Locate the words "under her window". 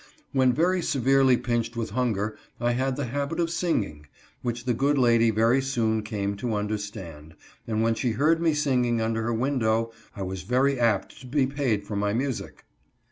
8.99-9.91